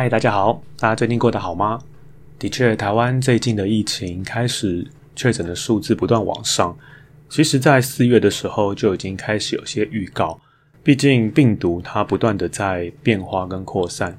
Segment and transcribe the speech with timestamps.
[0.00, 1.76] 嗨，大家好，大家最近过得好吗？
[2.38, 6.78] 的确，台湾最近的疫情开始确诊的数字不断往上。
[7.28, 10.40] 其实，在四月的时候就已经开始有些预告。
[10.84, 14.16] 毕竟病毒它不断的在变化跟扩散。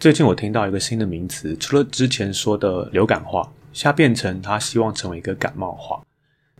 [0.00, 6.02] 最近我听到一个新的名词，除了之前说的流感化，现在变成它希望成为一个感冒化，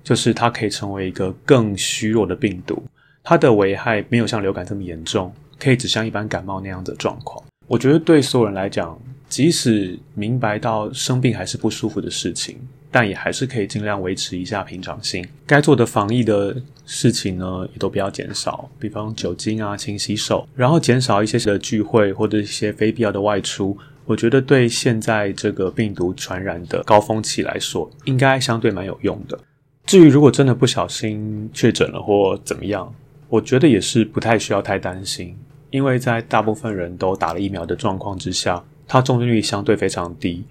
[0.05, 2.81] 就是它可以成为一个更虚弱的病毒，
[3.25, 7.43] 它的危害没有像流感这么严重，可以只像一般感冒那样的状况。
[7.73, 9.01] 我觉得对所有人来讲，
[9.31, 12.59] 即使明白到生病还是不舒服的事情，
[12.91, 15.27] 但也还是可以尽量维持一下平常心。
[15.47, 23.75] 该做的防疫的事情呢，也都不要减少，比方酒精啊、勤洗手，然后减少一些的聚会或者一些非必要的外出。
[24.05, 29.41] 我觉得对现在这个病毒传染的高峰期来说，应该相对蛮有用的。
[29.87, 32.95] 至于如果真的不小心确诊了或怎么样，
[33.31, 35.35] 我觉得也是不太需要太担心。
[35.73, 40.45] 因为在大部分人都打了疫苗的状况之下，它重症率相对非常低。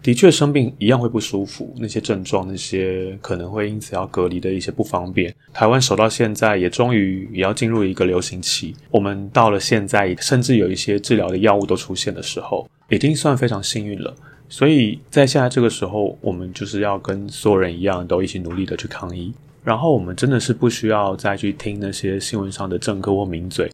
[0.00, 5.34] 的确，生病一样会不舒服，那些症状，那些可能会因此要隔离的一些不方便。
[5.52, 8.76] 台湾守到现在，也终于也要进入一个流行期。
[8.90, 14.14] 我们到了现在，甚至有一些治疗的药物都出现的时候，已经算非常幸运了。
[14.48, 19.32] 所以在现在这个时候，我们就是要跟所有人一样，都一起努力的去抗疫。
[19.64, 23.70] 然后，我们真的是不需要再去听那些新闻上的政客或名嘴。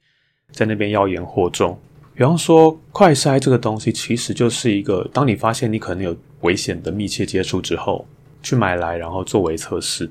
[0.54, 1.76] 在那边妖言惑众，
[2.14, 8.06] 比方说快筛这个东西，其实就是一个当你发现你可能有危险的密切接触之后，
[8.40, 10.08] 去买来然后作为测试，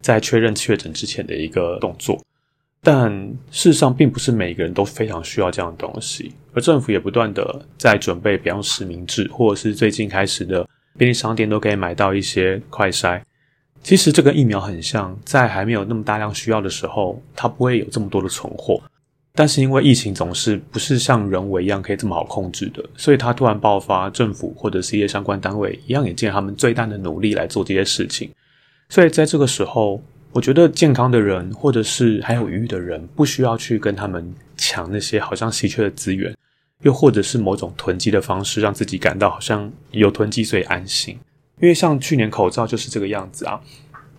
[0.00, 2.18] 在确认确诊之前的一个动作。
[2.82, 3.10] 但
[3.50, 10.66] 事实上，并不是每个人都非常需要这样的东西，而政府也不断的在准备，比方实名制，或者是最近开始的
[10.96, 13.20] 便利商店都可以买到一些快筛。
[13.82, 18.80] 其实这个疫苗很像，在还没有那么大量需要的时候，它不会有这么多的存货。
[19.36, 28.30] 但是因为疫情总是不是像人为一样可以这么好控制的，所以它突然爆发，政府或者是一些相关单位一样也尽他们最大的努力来做这些事情。
[28.88, 30.00] 所以在这个时候，
[30.30, 36.32] 我觉得健康的人或者是还有余裕的人，不需要去跟他们抢那些好像稀缺的资源，
[36.82, 41.18] 又或者是某种囤积的方式，让自己感到好像有囤积所以安心。
[41.60, 43.60] 因为像去年口罩就是这个样子啊。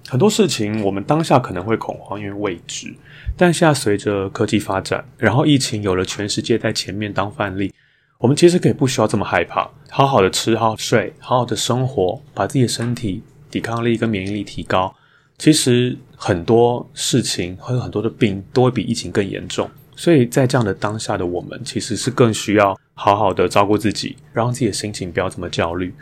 [0.08, 2.94] 很多事情我们当下可能会恐慌，因为未知。
[3.36, 7.74] 但现在随着科技发展，然后疫情有了全世界在前面当范例，
[8.20, 14.96] 我们其实可以不需要这么害怕，好好的吃，好好睡，好好的生活，把自己的身体抵抗力跟免疫力提高。
[15.38, 25.94] 其实很多事情和很多的病都会比疫情更严重，所以在这样的当下的我们，其实是更需要好好的照顾自己，让自己的心情不要这么焦虑。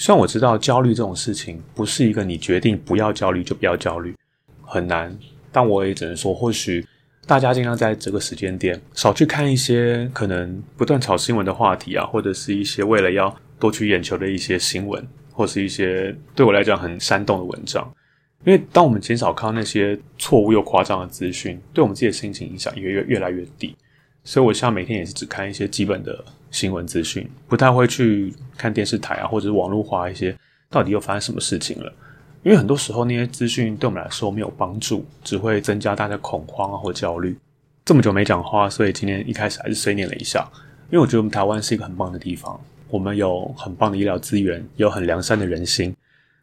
[0.00, 4.14] 虽然我知道焦虑这种事情不是一个你决定不要焦虑就不要焦虑，
[4.62, 5.14] 很难，
[5.50, 6.86] 但我也只能说，或许
[7.26, 17.92] 大家尽量在这个时间点少去看一些可能不断炒新闻的话题啊，或者是一些为了要夺取眼球的一些新闻，或是一些对我来讲很煽动的文章。
[18.44, 23.76] 因为当我们减少看到那些错误又夸张的资讯，对我们自己的心情影响也越越来越低。
[24.28, 30.36] 所以我现在每天也是只看一些基本的新闻资讯，不太会去看电视台啊，或者是网络化一些
[30.68, 31.90] 到底又发生什么事情了。
[32.42, 37.34] 因为很多时候那些资讯对我们来说没有帮助，只会增加大家恐慌啊或焦虑。
[37.86, 40.46] 这么久没讲话，所以今天一开始还是碎念了一下。
[40.90, 42.60] 因为我觉得我们台湾是一个很棒的地方，
[42.90, 45.96] 我们有很棒的医疗资源，有很良善的人心。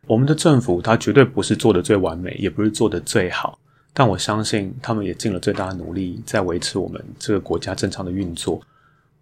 [0.08, 3.60] 我们的政府它绝对不是做的最完美，也不是做的最好，
[3.98, 8.62] 但我相信他们也尽了最大的努力，在维持我们这个国家正常的运作。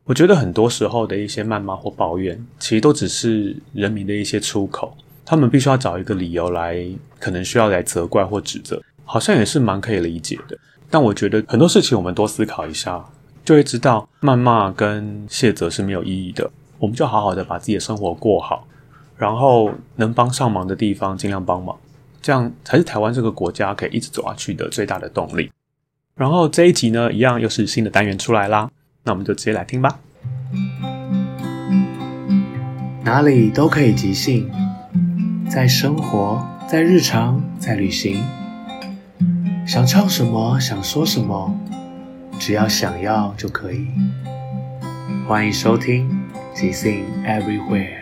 [0.04, 4.98] 我觉得很多时候的一些谩骂或抱怨，其实都只是人民的一些出口。
[5.24, 6.84] 他们必须要找一个理由来，
[7.20, 10.58] 可能需要来责怪或指责，好像也是蛮可以理解的。
[10.90, 13.06] 但我觉得很多事情我们多思考一下，
[13.46, 16.50] 就会知道谩骂跟卸责是没有意义的。
[16.80, 18.68] 我们就好好的把自己的生活过好，
[19.16, 21.78] 然后能帮上忙的地方尽量帮忙，
[22.24, 25.52] 这样才是台湾这个国家可以一直走下去的最大的动力。
[26.16, 28.72] 然后这一集呢，一样又是新的单元出来啦，
[29.04, 30.00] 那我们就直接来听吧。
[33.04, 34.50] 哪里都可以即兴。
[35.50, 38.24] 在生活，在日常，在旅行，
[39.68, 41.54] 想唱什么，想说什么，
[42.40, 43.88] 只要想要就可以。
[45.28, 46.10] 欢迎收听
[46.60, 47.98] 《即兴 Everywhere》。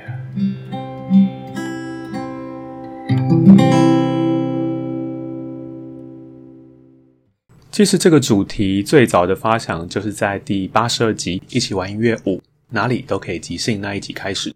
[7.71, 12.38] 其实这个主题最早的发想就是在第八十二集《一起玩音乐五》，
[12.69, 14.56] 哪里都可以即兴那一集开始的。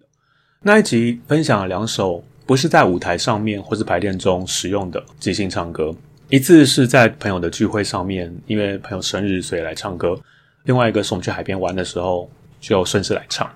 [0.61, 2.23] 那一集分享了两首。
[2.47, 5.91] 不是在舞台上面或是排练中使用的即兴唱歌，
[6.29, 10.13] 一次是在朋友的聚会上面，因为朋友生日所以来唱歌；
[10.65, 12.29] 另外一个是我们去海边玩的时候
[12.61, 13.51] 就顺势来唱。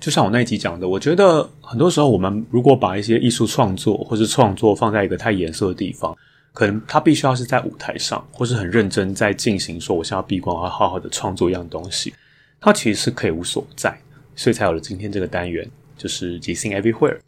[0.00, 6.12] 就像我那一集讲的，我觉得很多时候我们如果把一些艺术创作或是创作放在一个太严肃的地方，
[6.56, 12.14] 可能他必须要是在舞台上或是很认真在进行，说我现在要闭关，要好好的创作一样东西，
[12.58, 13.94] 他其实是可以无所不在，
[14.34, 15.68] 所以才有了今天这个单元，
[15.98, 17.18] 就是即兴 Everywhere。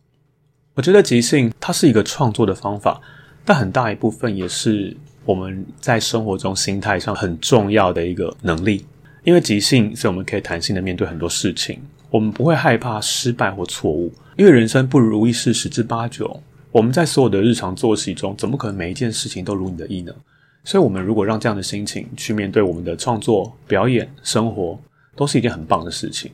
[0.73, 2.99] 我觉得即兴它是一个创作的方法，
[3.45, 4.97] 但很大一部分也是
[5.27, 8.87] 我们在生活中心态上很重要的一个能力。
[9.25, 11.79] 因为即兴，所以我们可以弹性的面对很多事情，
[12.09, 14.11] 我们不会害怕失败或错误。
[14.37, 16.41] 因为人生不如意事十之八九，
[16.79, 20.15] 我们在所有的日常作息中，怎么可能每一件事情都如你的意呢？
[20.63, 24.79] 所以，我们如果让这样的心情去面对我们的创作、表演、生活，
[25.17, 26.31] 都是一件很棒的事情。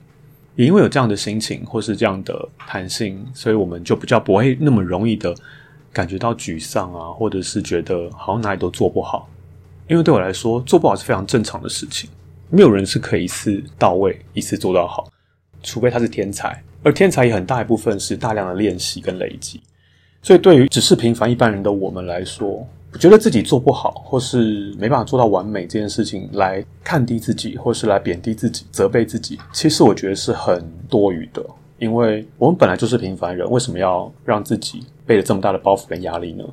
[0.55, 5.35] 也因为有这样的心情，或是这样的弹性，所以我们就比较不会那么容易的
[5.91, 9.27] 感觉到沮丧啊，或者是觉得好像哪里都做不好。
[9.89, 12.11] 因为对我来说，做不好是非常正常的事情，
[12.51, 15.11] 没有人是可以一次到位、一次做到好，
[15.63, 16.63] 除非他是天才。
[16.83, 19.63] 而天才也很大一部分是大量的练习跟累积。
[20.25, 22.67] 所以，对于只是平凡一般人的我们来说，
[22.99, 31.45] 觉得自己做不好，或是没办法做到完美这件事情，来看低自己，或是来贬低自己、责备自己，其实我觉得是很多余的。
[31.79, 36.45] 因为我们本来就是平凡人，为什么要让自己背着这么大的包袱跟压力呢？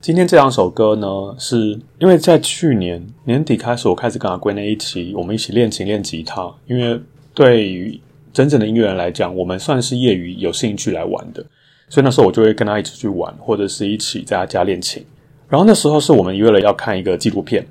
[0.00, 1.06] 今天这两首歌呢，
[1.38, 6.52] 是因为在去年年底开始，我开始跟阿龟那一起，我们一起练琴、练吉他。
[6.66, 7.00] 因为
[7.32, 7.98] 对于
[8.34, 11.42] 真正的音乐人来讲，我们算是业余、有兴趣来玩的，
[11.88, 15.04] 所以那时候我就会跟他一起去玩，或者是一起在他家练琴。
[15.48, 17.64] 然后那时候是我们约了要看一个纪录片，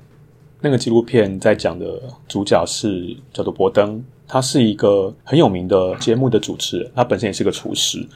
[0.60, 8.06] 那个纪录片在讲的主角是叫做博登，他是一个很有名的节目的主持人，他本身也是个厨师。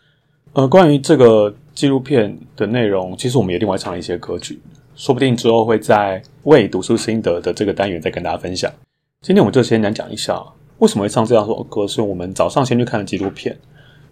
[0.54, 4.58] 呃，关于这个纪录片的内容，其实我们也另外唱了一些歌曲，
[4.96, 8.72] 说不定之后会在为读书心得的这个单元再跟大家分享。
[9.20, 10.42] 今天我们就先来讲一下
[10.78, 13.56] 为什么会唱这样首歌，是因为我们早上先去看了纪录片，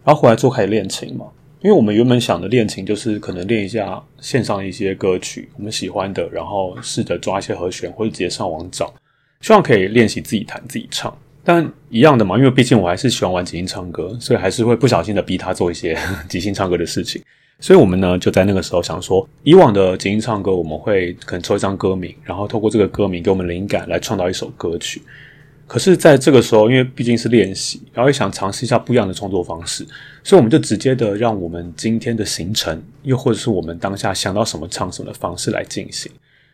[0.05, 1.25] 然后回来之后开始练琴嘛。
[1.61, 8.95] 因为我们原本想的练琴就是可能练一下线上一些歌曲，我们喜欢的，然后试着抓一些和弦，或者直接上网找，
[9.41, 11.17] 希望可以练习自己弹自己唱。
[11.43, 15.99] 但一样的嘛，因为毕竟我还是喜欢玩即兴唱歌，所以还是会不小心的逼他做一些
[16.29, 17.21] 即兴唱歌的事情。
[17.59, 25.03] 所以我们呢就在那个时候想说，以往的即兴唱歌我们会可能抽一张歌名，然后透过这个歌名给我们灵感来创造一首歌曲。
[25.69, 29.87] 可是，在这个时候，因为毕竟是练习，然后也想尝试一下不一样的创作方式，
[30.25, 36.11] 所以我们就直接的让我们今天的行程，又或者是我们当下想到什么唱什么的方式来进行。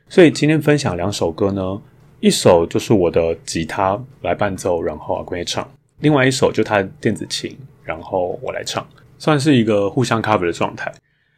[0.08, 1.80] 所以今天分享两首歌呢，
[2.18, 5.64] 一首就是我的吉他来伴奏，然后阿龟唱；
[6.00, 8.84] 另外一首就他的电子琴，然后我来唱，
[9.20, 10.92] 算是一个互相 cover 的状态。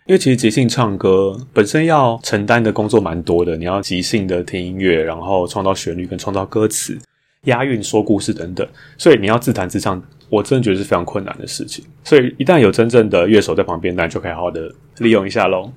[0.07, 6.99] 因为其实即兴唱歌本身要承担的工作蛮多的，你要即兴的听音乐，然后创造旋律跟创造歌词。
[7.47, 11.85] 押韵、说故事等等，所以你要自弹自唱，我真的觉得是非常困难的事情。
[12.05, 15.73] 所以一旦有真正的乐手在旁边，那就可以好好的利用一下喽。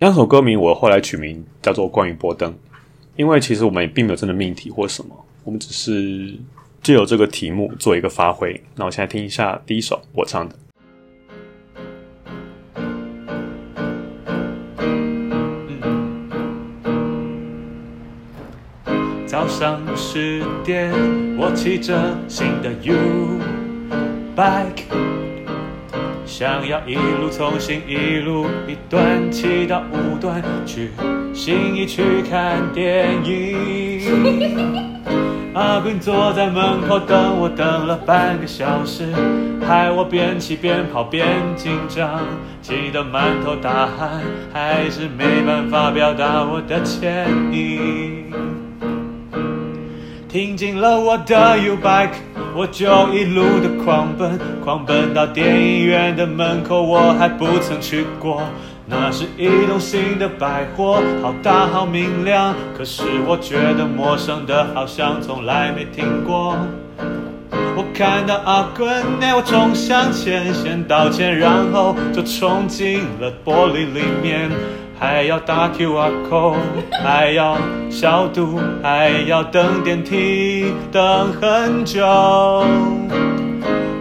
[0.00, 2.50] 两首歌名我后来取名叫做《关于波登》，
[3.16, 5.14] 因为其实我们也并没有真的命题或什么，
[5.44, 6.34] 我们只是
[6.82, 8.60] 借由这个题目做一个发挥。
[8.74, 10.56] 那我现在听一下第一首我唱的。
[19.62, 20.92] 上十点，
[21.38, 22.96] 我骑着新的 U
[24.34, 24.82] bike，
[26.26, 30.90] 想要一路从新一路一段骑到五段，去
[31.32, 34.02] 新一区看电影。
[35.54, 39.14] 阿斌坐在门口等我，等了半个小时，
[39.64, 42.18] 害我边骑边跑边紧张，
[42.60, 48.21] 骑得满头大汗，还是没办法表达我的歉意。
[50.32, 52.14] 停进了我的 U bike，
[52.56, 58.40] 我就一路的狂奔，狂奔到电影院的门口，我还不曾去过。
[58.86, 66.56] 那是一栋新的百货，好大好明亮，可是我觉得陌生的，好像从来没听过。
[67.76, 74.50] 我看到阿坤，那我冲向前，先道歉，然后就冲进了玻璃里面。
[75.02, 76.54] 还要打 QR code，
[77.02, 77.58] 还要
[77.90, 82.00] 消毒，还要等电梯，等很久。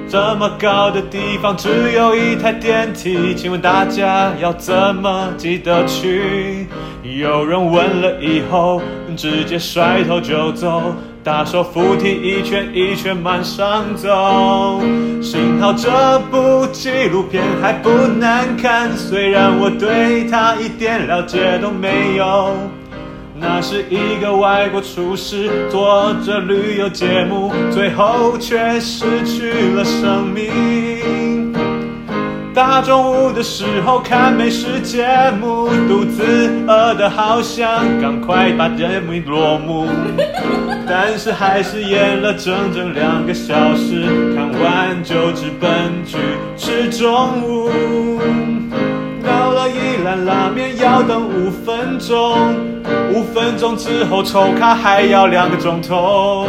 [0.07, 6.67] 这么高的地方只有一台电梯，请问大家要怎么记得去？
[7.01, 8.79] 有人问了以后，
[9.17, 10.93] 直接甩头就走。
[11.23, 14.81] 大手扶梯一圈一圈往上走，
[15.21, 22.55] 幸好这部纪录片还不难看，虽然我对它一点了解都没有。
[23.35, 31.53] 那是一个外国厨师做着旅游节目，最后却失去了生命。
[32.53, 35.07] 大中午的时候看美食节
[35.39, 36.23] 目，肚子
[36.67, 37.65] 饿得好想
[38.01, 39.87] 赶快把节目落幕，
[40.87, 44.03] 但是还是演了整整两个小时，
[44.35, 45.69] 看完就直奔
[46.05, 46.17] 去
[46.57, 47.69] 吃中午。
[49.23, 52.55] 到了一兰拉面要等五分钟，
[53.13, 56.47] 五分钟之后抽卡还要两个钟头。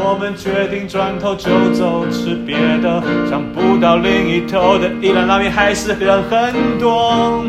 [0.00, 3.02] 我们决定转头就走，吃别的。
[3.28, 7.44] 想不到另一头的一兰拉面还是人很多。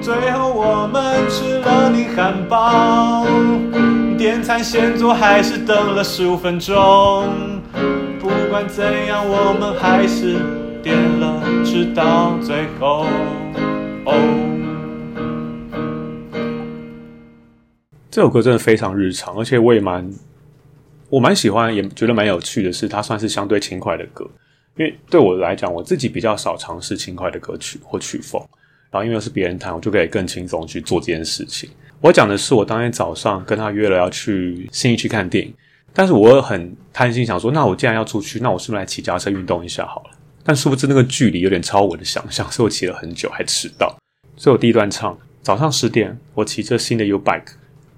[0.00, 3.24] 最后我们吃了你汉堡，
[4.22, 6.76] 点餐先做还是等了十五分钟。
[8.20, 10.38] 不管怎样，我们还是
[10.80, 13.04] 点了，直到最后。
[14.04, 14.14] 哦，
[18.12, 20.08] 这首歌真的非常日常，而且我也蛮。
[21.10, 24.24] 我蛮喜欢，也觉得蛮有趣的是，它算是相对轻快的歌。
[24.76, 28.40] 因为对我来讲，我自己比较少尝试轻快的歌曲或曲风。
[28.92, 31.68] 然后因为是别人弹，我就可以更轻松去做这件事情。
[32.02, 35.54] 我讲的是，我当天早上跟他约了要去新义区看电影，
[35.94, 40.10] 但是我很贪心，想说，那我既然要出去，那我是不是来骑脚车运动一下好了？
[40.42, 43.96] 但殊不知那个距离有点超我的想象，所以我骑了很久还迟到。
[44.36, 47.52] 所以我第一段唱，早上十点，我骑着新的 U bike。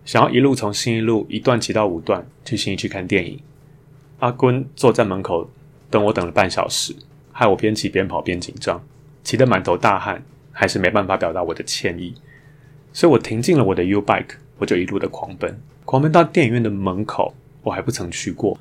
[0.04, 3.40] 想要一路从新义路一段骑到五段去新义区看电影，
[4.18, 5.50] 阿坤坐在门口
[5.88, 6.94] 等我等了半小时，
[7.32, 8.84] 害我边骑边跑边紧张，
[9.22, 12.14] 骑得满头大汗，还是没办法表达我的歉意，
[12.94, 18.56] 所以我停进了我的 U bike，我就一路的狂奔，狂奔到电影院的门口，我还不曾去过，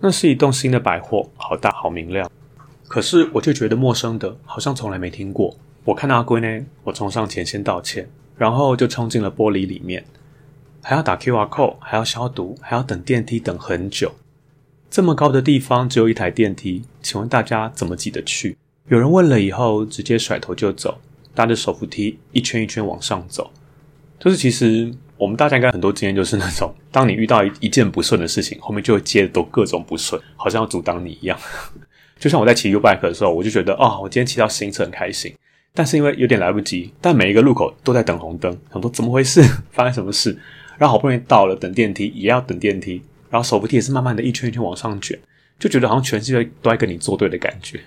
[0.00, 2.28] 那是一栋新的百货，好大好明亮，
[2.88, 5.54] 可是我就觉得陌生的，好像从来没听过。
[5.84, 10.04] 我看到阿龟呢，我冲上前先道歉，然后就冲进了玻璃里面。
[10.82, 14.12] 还要打 QR code，还要消毒，还要等电梯等很久。
[14.88, 18.56] 这么高的地方只有一台电梯，请问大家怎么挤得去？
[18.88, 20.98] 有人问了以后，直接甩头就走，
[21.36, 23.52] 搭着手扶梯一圈一圈往上走。
[24.18, 31.38] 就是其实我们大家应该很多经验，就是那种 当你遇到一一件不顺的事情，后面就会接的都各种不顺，好像要阻挡你一样。
[32.18, 35.34] 就像我在骑 U bike 的时候，我就觉得哦，我今天骑到新车很开心，
[35.74, 39.42] 但是因为有点来不及，但每一个路口都在等红灯，想说怎么回事？
[39.70, 40.36] 发生什么事？
[40.78, 45.18] 然后好不容易到了，等电梯也要等电梯，然后手扶梯也是慢慢的一圈一圈往上卷，
[45.58, 47.80] 就觉得好像全世界都在跟你作对的感觉。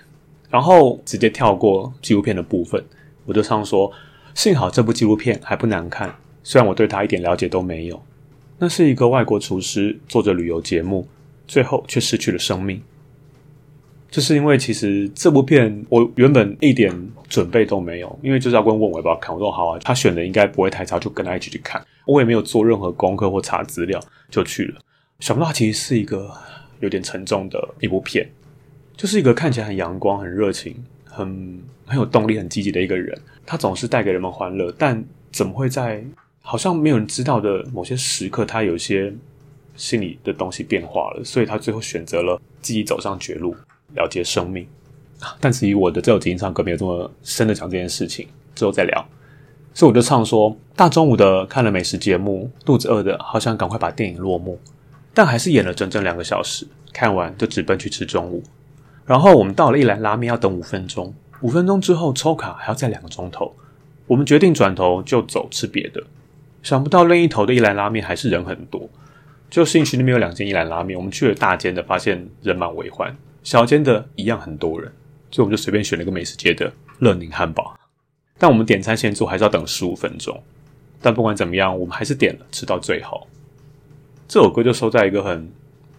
[0.48, 2.84] 然后直接跳过纪录片的部分，
[3.30, 3.92] 我就唱说：
[4.34, 8.02] 幸好这部纪录片还不难看，虽然我对它一点了解都没有。
[8.58, 11.06] 那是一个外国厨师做着旅游节目，
[11.46, 12.82] 最后却失去了生命。
[14.10, 16.92] 就是因为其实这部片我原本一点
[17.28, 21.80] 准备都没有，因为就是要问问我要不要看，我说好啊，他选的应该不会太差，就跟他一起去看。
[22.04, 24.80] 我也没有做任何功课或查资料就去了，
[25.20, 26.28] 想不到其实是一个
[26.80, 28.28] 有点沉重的一部片，
[28.96, 36.02] 就是一个看起来很阳光、很热情、很很有动力、很积极的一个人，他总是带给人们欢乐，但怎么会在
[36.40, 39.12] 好像没有人知道的某些时刻，他有些
[39.74, 43.54] 心里的东西变化了，所以他最后选择了自己走上绝路，
[43.96, 44.64] 了结生命。
[45.40, 49.04] 但至于我的这首《即兴唱歌》没有这么深的讲这件事情，之后再聊。
[49.74, 54.58] 所以我就唱说，大中午的看了美食节目，肚子饿的好想赶快把电影落幕，
[55.12, 58.42] 但还是演了整整两个小时，看完就直奔去吃中午。
[59.04, 63.54] 然后我们到了一兰拉面，要等五分钟，五分钟之后抽卡还要再两个钟头。
[64.06, 66.02] 我们决定转头就走吃别的，
[66.62, 68.88] 想不到另一头的一兰拉面还是人很多。
[69.48, 74.90] 就信义区那边有两间一兰拉面，我们去了大间的，发现人满为患，小间的一样很多人，
[75.30, 77.74] 所以我们就随便选了个美食街的乐宁汉堡。
[78.38, 80.40] 但我们点餐现做还是要等十五分钟。
[81.02, 83.26] 但不管怎么样，我们还是点了，吃到最后。
[84.28, 85.50] 这首歌就收在一个很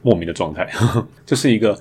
[0.02, 1.78] 莫名的状态，呵呵，就是一个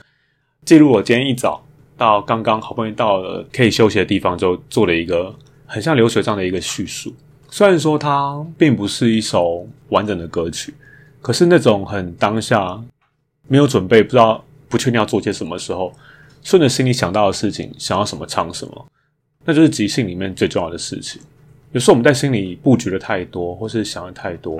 [0.64, 1.64] 记录我今天一早
[2.00, 5.34] 到刚刚好不容易到了可以休息的地方，就做了一个
[5.66, 7.14] 很像流水账的一个叙述。
[7.50, 10.72] 虽然说它并不是一首完整的歌曲，
[11.20, 12.82] 可是那种很当下
[13.48, 15.92] 没有准备，不知道不确定要做些什么时候，
[16.42, 18.86] 顺着心里想到的事情，想要什么唱什么。
[19.44, 21.20] 那就是即兴里面最重要的事情。
[21.72, 24.58] 有时候我们在心里布局的太多，或是想的太多，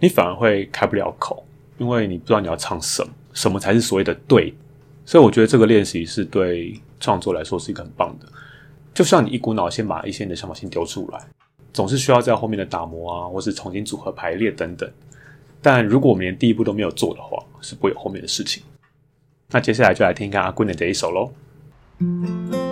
[0.00, 1.42] 你反而会开不了口，
[1.78, 4.52] 因为你不知道你要唱什么，什么才是所谓的对。
[5.04, 8.26] 所以我觉得这个练习是对创作来说是一个很棒的。
[8.94, 11.20] 就像你一股脑先把一些你的想法先丢出来，
[11.72, 14.90] 总是需要在后面的打磨啊，或是重新组合排列等等。
[15.60, 18.62] 但如果我们连第一步都没有做的话，是不会有后面的事情。
[19.50, 22.63] 那接下来就来听一下阿坤的这一首喽。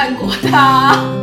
[0.00, 1.19] 看过他。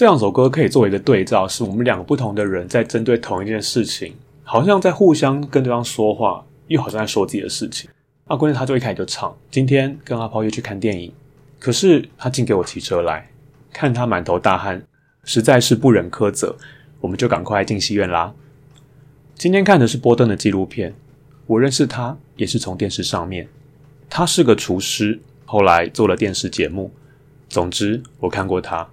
[0.00, 7.90] 这两首歌可以作为一个对照，是我们两个不同的人在针对同一件事情，好像在互相跟对方说话，又好像在说自己的事情。
[8.28, 11.12] 阿关他就一开始就唱：“今天跟阿抛约去看电影，
[11.58, 13.30] 可是他竟给我骑车来，
[13.74, 14.82] 看他满头大汗，
[15.24, 16.56] 实在是不忍苛责，
[17.02, 18.32] 我们就赶快进戏院啦。
[19.34, 20.94] 今天看的是波顿的纪录片，
[21.46, 23.46] 我认识他也是从电视上面。
[24.08, 26.90] 他是个厨师，后来做了电视节目。
[27.50, 28.88] 总之，我看过他。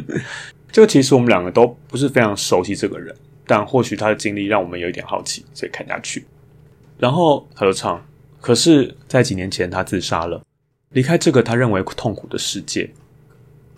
[0.70, 3.12] 就其实我们两个都不是非常熟悉这个人，
[3.46, 6.24] 但或许他的经历让我们有一点好奇，所以看下去。
[6.98, 8.00] 然后他就唱，
[8.40, 10.40] 可是，在几年前他自杀了，
[10.90, 12.88] 离开这个他认为痛苦的世界。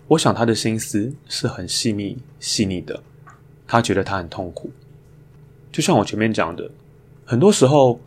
[0.09, 3.01] 我想他的心思是很细腻、细腻的。
[3.71, 4.71] 他觉得他很痛苦，
[5.71, 6.71] 就像我前面讲的，
[7.23, 8.01] 很多时候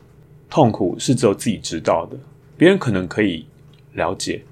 [0.50, 2.18] 痛苦是只有自己知道的，
[2.56, 3.46] 别人可能可以
[3.92, 4.44] 了解，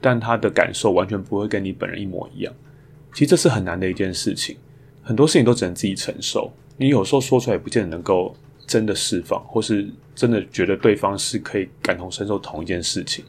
[0.00, 2.54] 但他的感受完全不会跟你本人一模一样。
[3.12, 4.56] 其实这是很难的一件事情，
[5.02, 6.52] 很多事情都只能自己承受。
[6.76, 13.24] 你有时候说出来也不见得能够真的释放，或是真的觉得对方是可以感同身受同一件事情。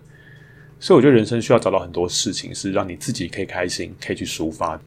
[0.80, 4.80] 所以我觉得人生需要找到很多事情是让你自己可以开心，可以去抒发，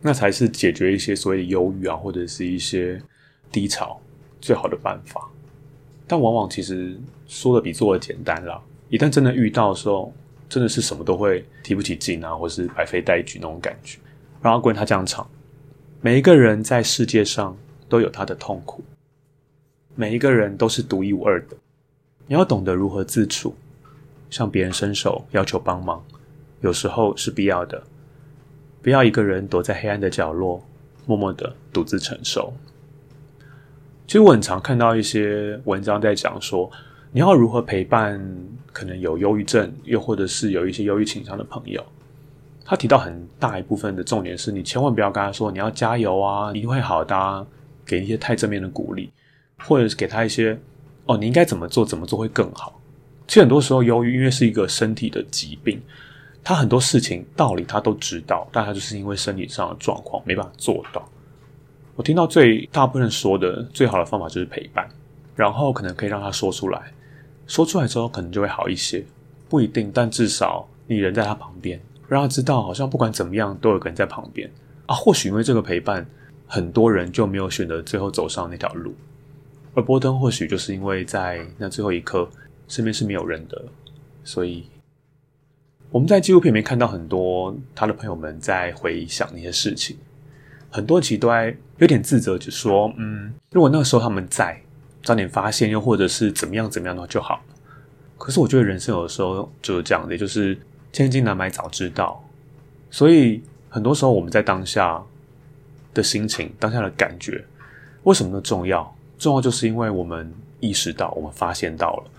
[0.00, 3.00] 那才是解决一些所谓的忧郁啊，或者是一些
[3.52, 4.00] 低潮
[4.40, 5.28] 最好的办法。
[6.06, 8.60] 但往往其实说的比做的简单啦。
[8.88, 10.12] 一旦真的遇到的时候，
[10.48, 13.98] 真的是什么都会提不起劲啊，或是白费带举那种感觉。
[14.42, 15.28] 然后，关于他这样唱：
[16.00, 17.56] 每一个人在世界上
[17.88, 18.84] 都有他的痛苦，
[19.94, 21.56] 每一个人都是独一无二的。
[22.26, 23.54] 你要懂得如何自处。
[24.28, 26.04] 向别人伸手要求帮忙，
[26.60, 27.80] 有时候是必要的。
[28.82, 30.60] 不要一个人躲在黑暗的角落，
[31.06, 32.52] 默默的独自承受。
[34.04, 36.68] 其实我很常看到一些文章在讲说，
[37.16, 38.20] 你要如何陪伴
[38.74, 41.82] 可能有忧郁症，又或者是有一些忧郁倾向的朋友。
[42.62, 47.46] 他提到很大一部分的重点是你千万不要跟他说你要加油啊，你会好的啊，
[47.86, 49.10] 给一些太正面的鼓励，
[49.60, 50.60] 或者是给他一些
[51.06, 52.78] 哦，你应该怎么做，怎么做会更好。
[53.26, 55.80] 其实很多时候，忧郁因为是一个身体的疾病，
[56.44, 61.02] 他很多事情道理他都知道，但他就是因为身体上的状况没办法做到。
[61.94, 64.86] 我听到最大部分说的最好的方法就是陪伴，
[65.34, 66.92] 然后可能可以让他说出来，
[67.46, 69.04] 说出来之后可能就会好一些，
[69.48, 74.50] 不一定，但至少你人在他旁边，让他知道好像不管怎么样都有个人在旁边
[74.86, 74.94] 啊。
[74.94, 76.06] 或许因为这个陪伴，
[76.46, 78.94] 很多人就没有选择最后走上那条路，
[79.74, 82.28] 而波登或许就是因为在那最后一刻。
[82.68, 83.64] 身边是没有人的，
[84.24, 84.68] 所以
[85.88, 89.96] 我们在纪录片里面看到很多他的朋友们在回想那些事情，
[90.68, 94.60] 很多其实都在有点自责，就说：“嗯，如果那个时候他们在，
[95.06, 97.42] 早点发现，又或者是怎么样怎么样的话就好了。”
[98.18, 100.58] 可是我觉得人生有的时候就是这样的，就是
[100.92, 102.20] 千金难买早知道。
[102.90, 105.00] 所以很多时候我们在当下
[105.94, 107.44] 的心情、当下的感觉，
[108.02, 108.96] 为什么那重要？
[109.16, 112.10] 重要就是因为我们意识到，我们发现到了。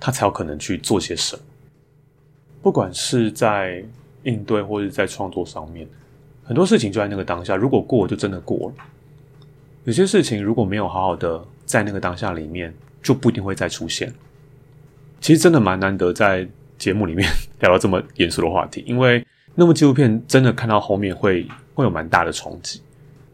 [0.00, 1.42] 他才有可能去做些什么，
[2.60, 3.84] 不管是在
[4.24, 5.86] 应对或者在创作上面，
[6.42, 7.54] 很多事情就在那个当下。
[7.54, 8.84] 如果过就真的过了，
[9.84, 14.12] 有些事情如果没有好好的在那个当下里面，就不一定会再出现。
[15.22, 17.26] 其实真的蛮难得在节目里面
[17.60, 22.82] 聊到这么严肃的话题，因为那么纪录片真的看到后面会会有蛮大的冲击。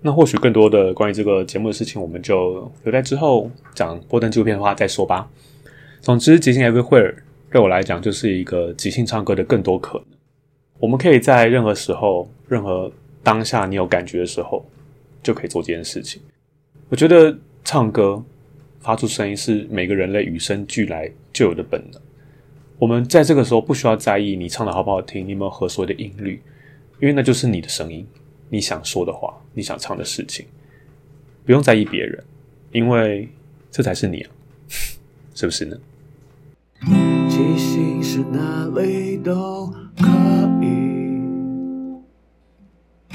[0.01, 5.29] 那或许更多的关于这个节目的事情，我们就留在之后讲波登纪录片的话再说吧。
[6.01, 7.17] 总之，即兴 Everywhere
[7.51, 10.07] 对我来讲就是一个即兴唱歌的更多可能。
[10.79, 12.93] 我们可以在任何时候、任何
[13.25, 14.65] 当下，你有感觉的时候，
[15.21, 16.23] 就可以做这件事情。
[16.89, 18.25] 我觉得唱歌
[18.81, 22.01] 发出声音是每个人类与生俱来就有的本能。
[22.79, 26.41] 我们在这个时候不需要在意你唱的好不好听，你有没有合所有的音律，
[27.01, 28.07] 因为那就是你的声音，
[28.49, 30.47] 你想说的话，你想唱的事情，
[31.45, 32.25] 不用在意别人，
[32.73, 33.29] 因为
[33.71, 34.31] 这才是你啊。
[35.35, 35.77] 是不是呢？
[37.29, 40.09] 即兴是哪里都可
[40.61, 40.67] 以，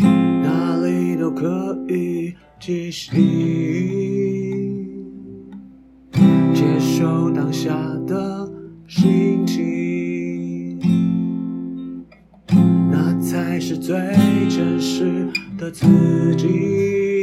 [0.01, 3.13] 哪里都可以即兴，
[7.03, 7.75] 受当下
[8.07, 8.49] 的
[8.87, 10.79] 心情，
[12.89, 13.97] 那才是最
[14.49, 15.85] 真实的自
[16.37, 17.22] 己。